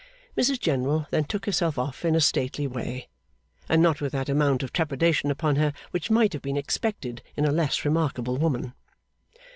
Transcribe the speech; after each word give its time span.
Mrs 0.35 0.59
General 0.59 1.05
then 1.11 1.25
took 1.25 1.45
herself 1.45 1.77
off 1.77 2.03
in 2.03 2.15
a 2.15 2.19
stately 2.21 2.65
way, 2.65 3.07
and 3.69 3.83
not 3.83 4.01
with 4.01 4.13
that 4.13 4.29
amount 4.29 4.63
of 4.63 4.73
trepidation 4.73 5.29
upon 5.29 5.57
her 5.57 5.73
which 5.91 6.09
might 6.09 6.33
have 6.33 6.41
been 6.41 6.57
expected 6.57 7.21
in 7.37 7.45
a 7.45 7.51
less 7.51 7.85
remarkable 7.85 8.37
woman. 8.37 8.73